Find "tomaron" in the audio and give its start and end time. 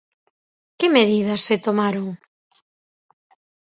1.65-2.07